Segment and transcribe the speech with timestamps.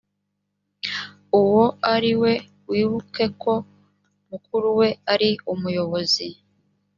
[1.41, 1.63] uwo
[1.93, 2.31] ari we
[2.69, 3.53] wibuke ko
[4.27, 6.27] mu nkuru we ari umuyobozi